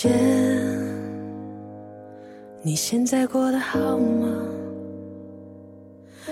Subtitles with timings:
[0.00, 0.12] 见，
[2.62, 4.28] 你现在过得好吗？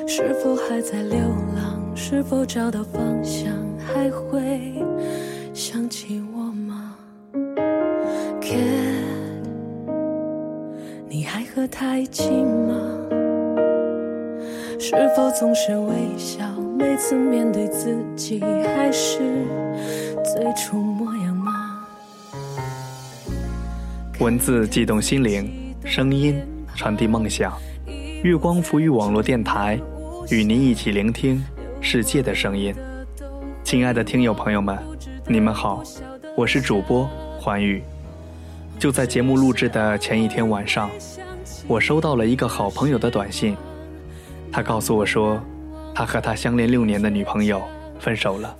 [0.06, 1.18] 是否还在流
[1.56, 1.96] 浪？
[1.96, 3.52] 是否找到方向？
[3.76, 4.72] 还会
[5.52, 6.96] 想起我吗
[8.40, 8.62] ？Cat，
[11.08, 12.74] 你还和他一起吗？
[14.78, 16.44] 是否总是微笑？
[16.78, 18.40] 每次面对自己，
[18.76, 19.18] 还是
[24.18, 26.42] 文字悸动心灵，声音
[26.74, 27.52] 传递梦想。
[28.22, 29.78] 月光浮育网络电台，
[30.30, 31.44] 与您一起聆听
[31.82, 32.74] 世界的声音。
[33.62, 34.78] 亲爱的听友朋友们，
[35.28, 35.82] 你们好，
[36.34, 37.06] 我是主播
[37.38, 37.82] 环宇。
[38.78, 40.90] 就在节目录制的前一天晚上，
[41.68, 43.54] 我收到了一个好朋友的短信，
[44.50, 45.38] 他告诉我说，
[45.94, 47.62] 他和他相恋六年的女朋友
[48.00, 48.56] 分手了，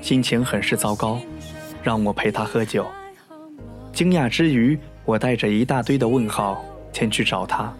[0.00, 1.18] 心情很是糟糕，
[1.82, 2.86] 让我陪他喝酒。
[3.94, 7.72] 惊讶之余，我带着一大堆的问号前去找他。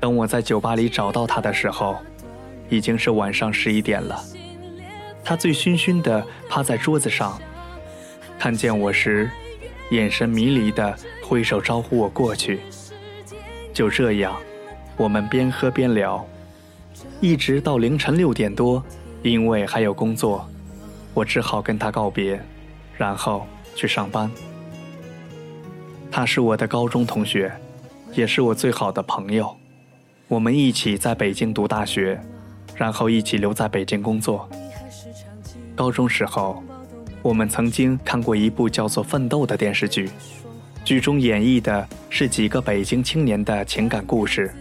[0.00, 1.98] 等我在酒吧里找到他的时候，
[2.70, 4.18] 已经是晚上十一点了。
[5.22, 7.38] 他醉醺醺地趴在桌子上，
[8.38, 9.30] 看见我时，
[9.90, 12.60] 眼神迷离地挥手招呼我过去。
[13.74, 14.34] 就这样，
[14.96, 16.26] 我们边喝边聊，
[17.20, 18.82] 一直到凌晨六点多。
[19.22, 20.48] 因为还有工作，
[21.12, 22.40] 我只好跟他告别，
[22.96, 24.30] 然后去上班。
[26.10, 27.52] 他是我的高中同学，
[28.14, 29.56] 也是我最好的朋友。
[30.26, 32.20] 我们一起在北京读大学，
[32.74, 34.48] 然后一起留在北京工作。
[35.76, 36.62] 高中时候，
[37.22, 40.10] 我们曾经看过一部叫做《奋斗》的电视剧，
[40.84, 44.52] 剧中演绎的是几个北京青年的情感故事。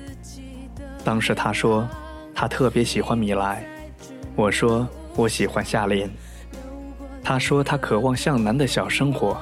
[1.03, 1.87] 当时他说
[2.35, 3.63] 他特别喜欢米莱，
[4.35, 6.09] 我说我喜欢夏琳。
[7.23, 9.37] 他说他渴望向南的小生活，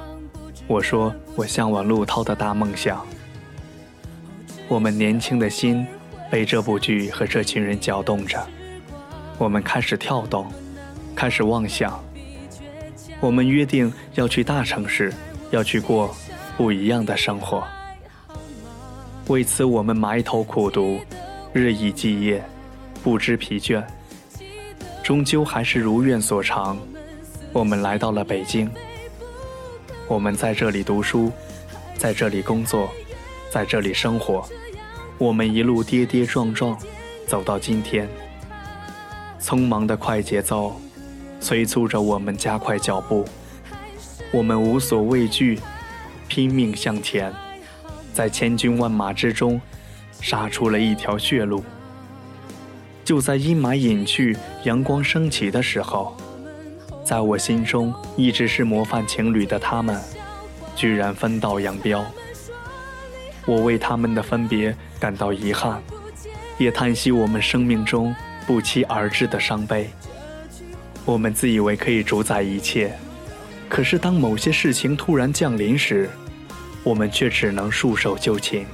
[0.68, 3.06] 我说我向往陆涛的大梦想。
[4.68, 5.88] 我们年轻的心。
[6.30, 8.46] 被这部剧和这群人搅动着，
[9.38, 10.46] 我们开始跳动，
[11.16, 12.04] 开始妄想。
[13.22, 15.14] 我们约定要去大城市，
[15.52, 16.14] 要去过
[16.58, 17.64] 不一样的生活。
[19.28, 21.00] 为此，我们埋头苦读，
[21.54, 22.44] 日以继夜，
[23.02, 23.82] 不知疲倦。
[25.02, 26.78] 终究还是如愿所偿，
[27.54, 28.70] 我们来到了北京。
[30.10, 31.30] 我们在这里读书，
[31.98, 32.90] 在这里工作，
[33.52, 34.48] 在这里生活。
[35.18, 36.78] 我们一路跌跌撞撞，
[37.28, 38.08] 走到今天。
[39.42, 40.80] 匆忙的快节奏，
[41.42, 43.26] 催促着我们加快脚步。
[44.32, 45.60] 我们无所畏惧，
[46.30, 47.34] 拼命向前，
[48.14, 49.60] 在千军万马之中，
[50.22, 51.62] 杀出了一条血路。
[53.04, 56.16] 就在阴霾隐去、阳光升起的时候，
[57.08, 59.98] 在我心中一直是模范情侣的他们，
[60.76, 62.06] 居然分道扬镳。
[63.46, 65.82] 我为他们的分别感到遗憾，
[66.58, 68.14] 也叹息我们生命中
[68.46, 69.90] 不期而至的伤悲。
[71.06, 72.94] 我们自以为可以主宰一切，
[73.70, 76.10] 可是当某些事情突然降临时，
[76.84, 78.66] 我们却只能束手就擒。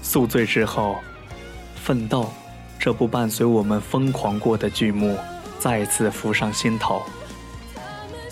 [0.00, 0.98] 宿醉之后，
[1.74, 2.32] 奋斗
[2.78, 5.18] 这部伴随我们疯狂过的剧目
[5.66, 7.02] 再次浮上心头。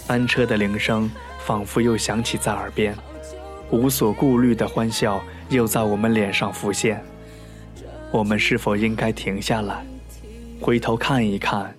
[0.06, 2.95] 单车的铃声仿佛又响起在耳边。
[3.72, 7.03] 无所顾虑的欢笑又在我们脸上浮现，
[8.12, 9.84] 我们是否应该停下来，
[10.61, 11.75] 回头看一看，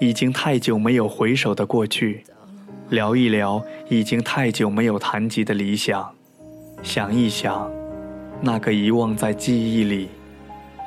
[0.00, 2.24] 已经太久没有回首的过去，
[2.88, 6.10] 聊一聊已经太久没有谈及的理想，
[6.82, 7.70] 想一想，
[8.40, 10.08] 那个遗忘在记忆里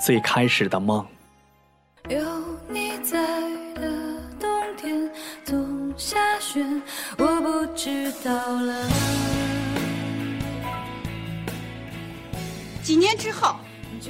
[0.04, 1.06] 最开始的梦。
[8.24, 8.88] 走了。
[12.84, 13.56] 几年之后，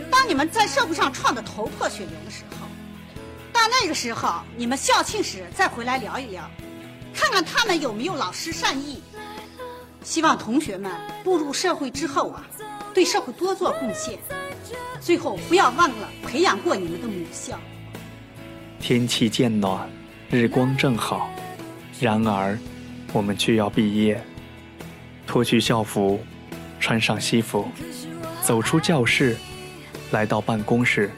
[0.09, 2.67] 当你们在社会上创得头破血流的时候，
[3.53, 6.49] 到那个时候，你们校庆时再回来聊一聊，
[7.13, 9.01] 看看他们有没有老师善意。
[10.03, 10.91] 希望同学们
[11.23, 12.43] 步入社会之后啊，
[12.93, 14.19] 对社会多做贡献。
[14.99, 17.57] 最后，不要忘了培养过你们的母校。
[18.79, 19.87] 天气渐暖，
[20.29, 21.29] 日光正好，
[21.99, 22.57] 然而，
[23.11, 24.21] 我们却要毕业。
[25.27, 26.19] 脱去校服，
[26.79, 27.67] 穿上西服。
[28.41, 29.37] 走出教室，
[30.11, 31.11] 来到办公室，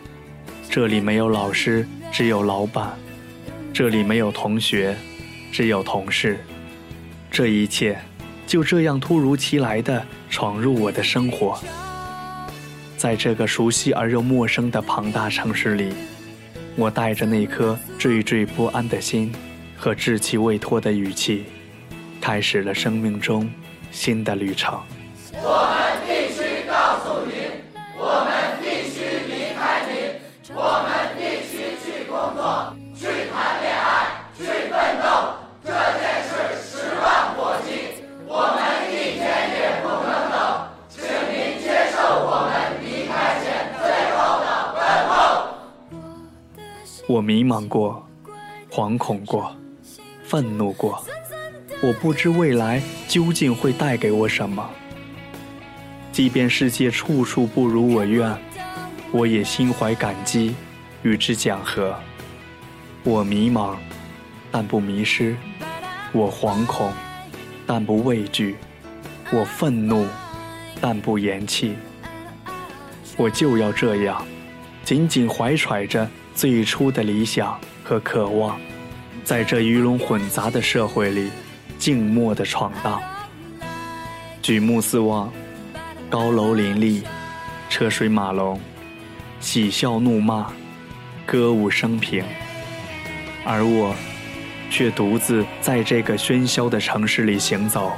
[0.70, 2.90] 这里没有老师，只有老板；
[3.74, 4.96] 这里没有同学，
[5.52, 6.38] 只有同事。
[7.32, 7.98] 这一切
[8.46, 11.60] 就这样突如其来的闯入我的生活。
[12.98, 15.94] 在这个熟悉而又陌生的庞大城市里，
[16.76, 19.34] 我带着那颗惴惴不安的心
[19.78, 21.46] 和稚气未脱的语气，
[22.24, 23.52] 开始了生命中
[23.92, 24.80] 新的旅程。
[25.34, 27.52] 我们必须告诉您，
[28.00, 28.32] 我们
[28.64, 29.94] 必须离开您，
[30.56, 30.88] 我们
[31.20, 34.72] 必须去工作，去谈恋爱，去奋
[35.04, 35.36] 斗。
[35.66, 36.32] 这件事
[36.64, 39.28] 十万火急，我们一天
[39.60, 43.84] 也不能等，请您接受我们离开前最
[44.16, 44.48] 后的
[44.80, 44.80] 问
[45.10, 45.12] 候。
[47.10, 48.08] 我迷茫过，
[48.72, 49.54] 惶恐过，
[50.24, 51.04] 愤怒过，
[51.84, 54.70] 我不知未来究竟会带给我什么。
[56.14, 58.34] 即便世界处处不如我愿，
[59.12, 60.56] 我也心怀感激，
[61.02, 61.94] 与之讲和。
[63.04, 63.76] 我迷茫，
[64.50, 65.36] 但不迷失。
[66.14, 66.90] 我惶恐，
[67.68, 68.54] 但不畏惧；
[69.30, 70.08] 我愤怒，
[70.80, 71.76] 但不言弃。
[73.18, 74.26] 我就要这样，
[74.86, 78.58] 紧紧怀揣着最初的理想和渴望，
[79.26, 81.30] 在这鱼龙混杂的社会里，
[81.84, 83.02] 静默地闯荡。
[84.42, 85.30] 举目四望，
[86.10, 87.04] 高楼林立，
[87.70, 88.58] 车水马龙，
[89.42, 90.48] 喜笑怒骂，
[91.26, 92.24] 歌舞升平，
[93.44, 93.94] 而我。
[94.72, 97.92] 却独自在这个喧嚣的城市里行走，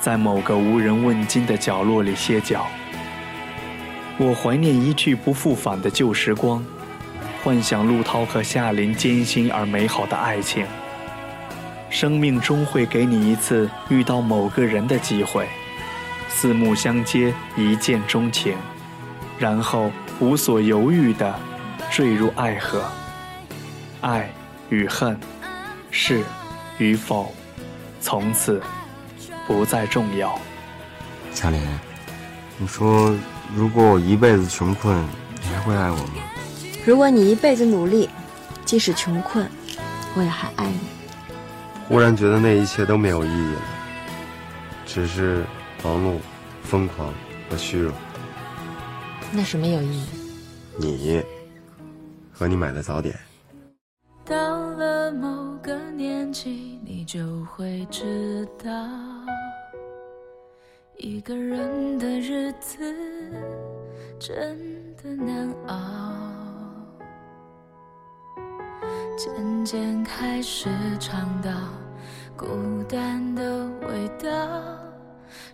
[0.00, 2.66] 在某个无人问津的角落里歇脚。
[4.18, 6.66] 我怀念一去不复返的旧时光，
[7.44, 10.66] 幻想陆涛和夏琳艰辛而美好的爱情。
[11.94, 15.48] 生命终会给你一次遇到某个人的机会，
[16.28, 18.56] 四目相接，一见钟情，
[19.38, 21.32] 然后无所犹豫地
[21.92, 22.82] 坠入爱河。
[24.00, 24.28] 爱
[24.70, 25.16] 与恨。
[25.92, 26.24] 是
[26.78, 27.32] 与否，
[28.00, 28.60] 从此
[29.46, 30.36] 不再重要。
[31.32, 31.60] 夏琳，
[32.58, 33.14] 你说，
[33.54, 35.00] 如果我一辈子穷困，
[35.40, 36.14] 你还会爱我吗？
[36.84, 38.10] 如果你一辈子努力，
[38.64, 39.48] 即使穷困，
[40.16, 40.93] 我也还爱你。
[41.88, 43.62] 忽然觉得那一切都没有意义了，
[44.86, 45.44] 只是
[45.82, 46.18] 忙碌、
[46.62, 47.12] 疯狂
[47.48, 47.92] 和虚荣。
[49.30, 50.06] 那什么有意义？
[50.76, 51.22] 你
[52.32, 53.14] 和你买的早点。
[54.24, 58.70] 到了某个年纪，你就会知道，
[60.96, 62.78] 一个人的日子
[64.18, 64.58] 真
[64.96, 66.33] 的难熬。
[69.24, 70.68] 渐渐开始
[71.00, 71.50] 尝到
[72.36, 72.46] 孤
[72.86, 74.28] 单的味道，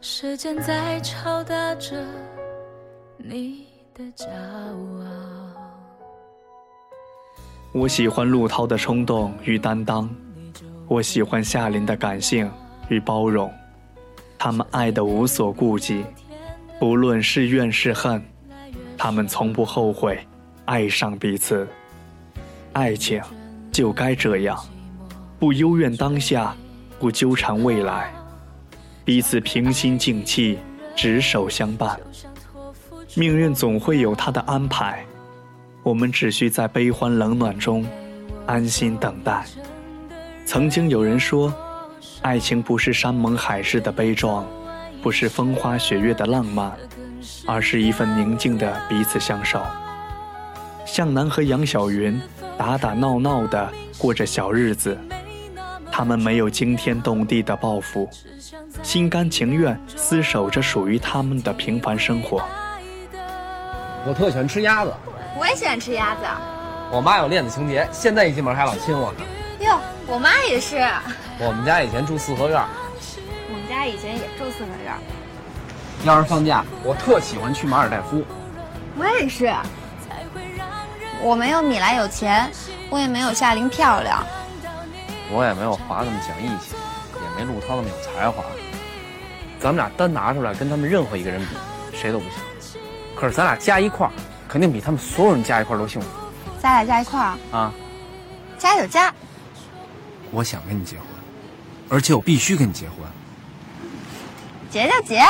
[0.00, 2.04] 时间在敲打着
[3.16, 5.06] 你的骄傲。
[7.70, 10.10] 我喜欢陆涛的冲动与担当，
[10.88, 12.50] 我喜欢夏琳的感性
[12.88, 13.48] 与包容。
[14.36, 16.04] 他们爱得无所顾忌，
[16.80, 18.20] 不论是怨是恨，
[18.98, 20.18] 他们从不后悔
[20.64, 21.68] 爱上彼此。
[22.72, 23.22] 爱情
[23.72, 24.58] 就该这样，
[25.38, 26.54] 不幽怨当下，
[26.98, 28.12] 不纠缠未来，
[29.04, 30.58] 彼此平心静气，
[30.96, 31.98] 执手相伴。
[33.14, 35.04] 命运总会有他的安排。
[35.82, 37.86] 我们只需在悲欢冷暖中
[38.46, 39.44] 安心等待。
[40.44, 41.52] 曾经有人说，
[42.22, 44.46] 爱情不是山盟海誓的悲壮，
[45.02, 46.72] 不是风花雪月的浪漫，
[47.46, 49.62] 而是一份宁静的彼此相守。
[50.84, 52.20] 向南和杨晓云
[52.60, 54.94] 打打闹闹的过着小日子，
[55.90, 58.06] 他们没有惊天动地的抱负，
[58.82, 62.44] 心甘情愿厮守着属于他们的平凡生活。
[64.06, 64.92] 我特喜欢吃鸭子。
[65.38, 66.20] 我也喜欢吃鸭子。
[66.92, 69.20] 我妈有恋子情节，现在一进门还老亲我呢。
[69.60, 70.86] 哟，我妈也是。
[71.38, 72.62] 我们家以前住四合院。
[73.48, 74.92] 我们家以前也住四合院。
[76.04, 78.22] 要是放假，我特喜欢去马尔代夫。
[78.98, 79.50] 我也是。
[81.22, 82.50] 我没有米莱有钱，
[82.88, 84.26] 我也没有夏琳漂亮。
[85.30, 86.74] 我也没有华那么讲义气，
[87.14, 88.42] 也没陆涛那么有才华。
[89.60, 92.34] 咱们俩单拿出来跟他们任何一个人比，谁都不行。
[93.14, 94.12] 可是咱俩加一块儿。
[94.48, 96.08] 肯定比他们所有人加一块儿都幸福。
[96.60, 97.72] 咱俩加一块儿啊，
[98.58, 99.14] 加就加。
[100.32, 101.06] 我想跟你结婚，
[101.88, 102.96] 而且我必须跟你结婚。
[104.68, 105.22] 结就结。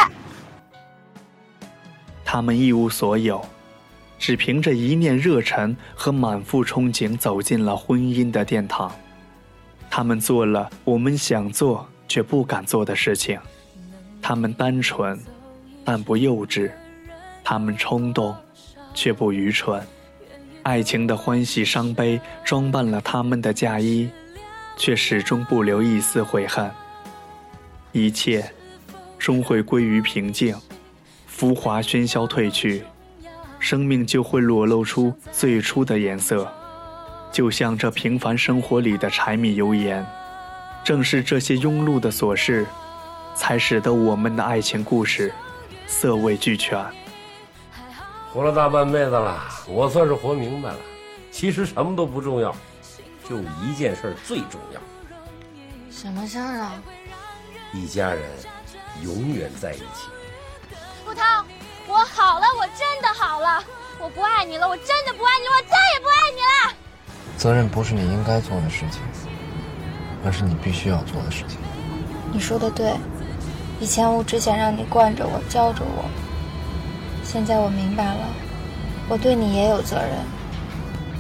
[2.25, 3.47] 他们一无所有，
[4.21, 8.93] 只凭着一念热忱和满腹憧憬走进了婚姻的殿堂。
[9.91, 13.37] 他们做了我们想做却不敢做的事情。
[14.23, 15.19] 他们单纯，
[15.85, 16.71] 但不幼稚。
[17.43, 18.33] 他们冲动。
[18.93, 19.81] 却不愚蠢，
[20.65, 24.11] 爱情的欢喜伤悲装扮了他们的嫁衣，
[24.77, 26.69] 却始终不留一丝悔恨。
[27.93, 28.45] 一切
[29.17, 30.57] 终会归于平静，
[31.25, 32.83] 浮华喧嚣褪去，
[33.61, 36.51] 生命就会裸露出最初的颜色，
[37.31, 40.05] 就像这平凡生活里的柴米油盐。
[40.83, 42.67] 正是这些庸碌的琐事，
[43.37, 45.33] 才使得我们的爱情故事
[45.87, 46.83] 色味俱全。
[48.33, 49.39] 活了大半辈子了，
[49.69, 50.79] 我算是活明白了。
[51.31, 52.57] 其实什么都不重要，
[53.29, 54.81] 就一件事最重要。
[55.91, 56.83] 什么事儿啊？
[57.75, 58.23] 一家人
[59.05, 60.09] 永远在一起。
[61.07, 61.45] 陆涛，
[62.01, 63.63] 我好了，我真的好了，
[63.99, 66.75] 我不爱你了，我真的不爱你了，我再也不爱你了。
[67.37, 69.03] 责任不是你应该做的事情，
[70.25, 71.59] 而是你必须要做的事情。
[72.33, 72.95] 你说的对，
[73.81, 76.09] 以前我只想让你惯着我、教着我，
[77.23, 78.27] 现在我明白了，
[79.07, 80.09] 我对你也有责任。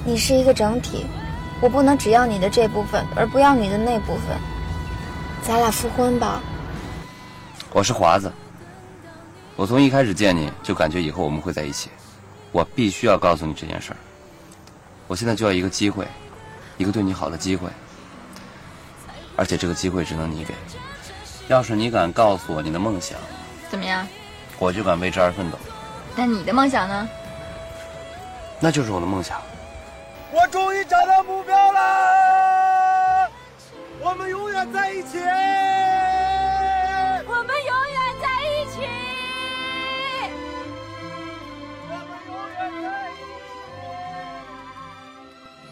[0.06, 1.04] 你是一个整体，
[1.60, 4.34] 我不能只要你的这部分，而不要你的那部分。
[5.42, 6.40] 咱俩复婚吧。
[7.70, 8.32] 我是华子，
[9.60, 11.90] 我从一开始见你就感觉以后我们会在一起，
[12.50, 13.96] 我必须要告诉你这件事儿。
[15.06, 16.08] 我现在就要一个机会，
[16.78, 17.68] 一个对你好的机会，
[19.36, 20.54] 而且这个机会只能你给。
[21.48, 23.18] 要是你敢告诉我你的梦想，
[23.68, 24.08] 怎么样？
[24.58, 25.58] 我就敢为之而奋斗。
[26.16, 27.06] 那你的梦想呢？
[28.60, 29.42] 那就是我的梦想。
[30.32, 33.30] 我终于找到目标了，
[34.00, 35.18] 我们永远在一起，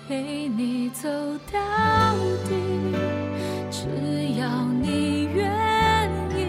[0.08, 1.06] 陪你走
[1.52, 1.60] 到
[2.48, 2.54] 底，
[3.70, 6.46] 只要你愿意，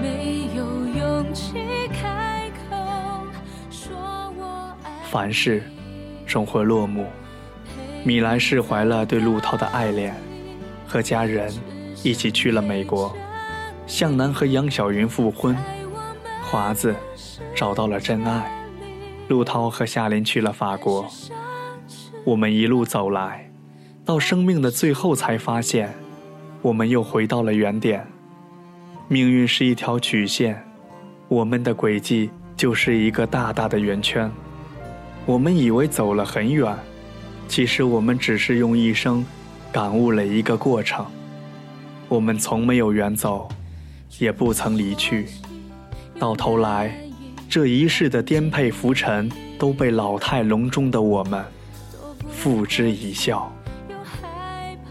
[0.00, 1.54] 没有勇气
[1.92, 2.76] 开口
[3.68, 3.96] 说
[4.38, 4.92] 我爱。
[5.10, 5.60] 凡事。
[6.24, 7.08] 终会落幕。
[8.04, 10.14] 米兰释怀了对陆涛的爱恋，
[10.86, 11.52] 和家人
[12.04, 13.12] 一起去了美国。
[13.88, 15.56] 向南和杨晓云复婚，
[16.48, 16.94] 华子
[17.56, 18.64] 找到了真爱。
[19.26, 21.10] 陆涛和夏琳去了法国。
[22.24, 23.50] 我们一路走来，
[24.04, 25.94] 到生命的最后才发现，
[26.60, 28.06] 我们又回到了原点。
[29.08, 30.62] 命运是一条曲线，
[31.28, 34.30] 我们的轨迹就是一个大大的圆圈。
[35.24, 36.76] 我们以为走了很远，
[37.48, 39.24] 其实我们只是用一生
[39.72, 41.04] 感悟了一个过程。
[42.08, 43.48] 我们从没有远走，
[44.18, 45.26] 也不曾离去。
[46.18, 46.94] 到头来，
[47.48, 51.42] 这一世的颠沛浮沉都被老态龙钟的我们
[52.40, 53.52] 付之一笑。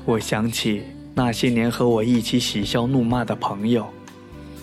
[0.05, 0.83] 我想起
[1.15, 3.87] 那些年和我一起嬉笑怒骂的朋友，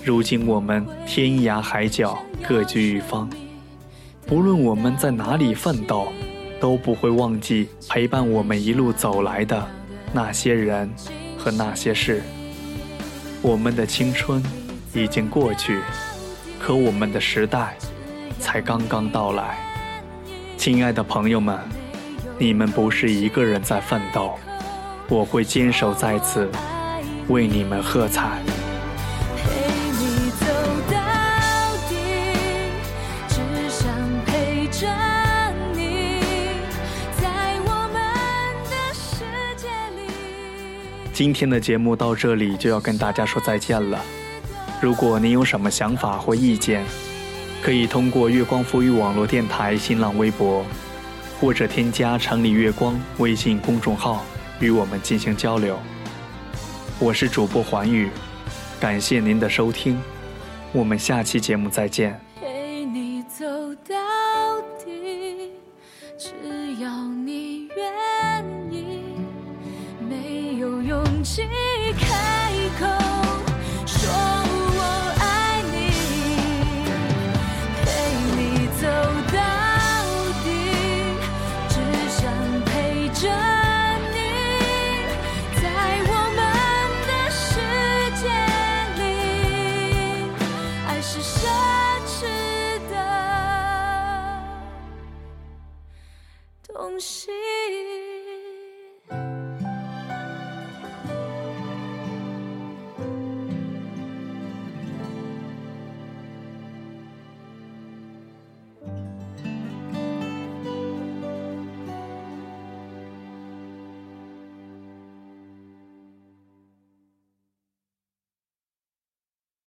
[0.05, 2.17] 如今我们天涯海角，
[2.47, 3.29] 各居一方。
[4.25, 6.13] 不论我们在哪里奋斗，
[6.61, 9.69] 都不会忘记陪伴我们一路走来的
[10.13, 10.89] 那些人
[11.37, 12.23] 和那些事。
[13.43, 14.41] 我们的青春
[14.95, 15.81] 已经过去，
[16.61, 17.77] 可我们的时代
[18.39, 19.59] 才刚刚到来。
[20.57, 21.59] 亲爱的朋友们，
[22.39, 24.39] 你们不是一个人在奋斗，
[25.09, 26.51] 我会坚守在此，
[27.29, 28.43] 为你们喝彩。
[41.15, 43.99] 今天的节目到这里就要跟大家说再见了。
[44.83, 46.85] 如果您有什么想法或意见，
[47.63, 50.63] 可以通过月光赋予网络电台新浪微博，
[51.41, 54.25] 或者添加城里月光微信公众号
[54.59, 55.79] 与我们进行交流。
[56.99, 58.09] 我是主播环宇，
[58.81, 60.01] 感谢您的收听，
[60.73, 62.19] 我们下期节目再见。
[62.41, 63.45] 陪你走
[63.87, 63.95] 到
[64.83, 65.53] 底，
[66.19, 66.31] 只
[66.81, 69.03] 要你愿意。
[70.09, 71.43] 没有勇气
[96.87, 97.33] 东西。